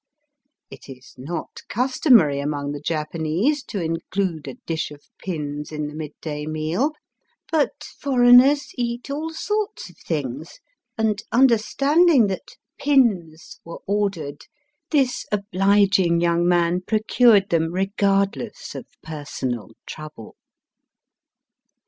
It 0.71 0.89
is 0.89 1.13
not 1.15 1.61
customary 1.69 2.39
among 2.39 2.71
the 2.71 2.79
Japanese 2.81 3.61
to 3.65 3.79
in 3.83 3.97
clude 4.11 4.47
a 4.47 4.55
dish 4.65 4.89
of 4.89 5.03
pins 5.19 5.71
in 5.71 5.85
the 5.85 5.93
midday 5.93 6.47
meal; 6.47 6.93
but 7.51 7.83
foreigners 7.99 8.71
eat 8.73 9.11
all 9.11 9.31
sorts 9.31 9.91
of 9.91 9.97
things, 9.99 10.57
and 10.97 11.21
under 11.31 11.59
standing 11.59 12.25
that 12.29 12.55
pins 12.79 13.59
were 13.63 13.81
ordered, 13.85 14.47
this 14.89 15.27
obKging 15.31 16.19
young 16.19 16.47
man 16.47 16.81
procured 16.81 17.49
them 17.51 17.71
regardless 17.71 18.73
of 18.73 18.87
personal 19.03 19.69
trouble. 19.85 20.35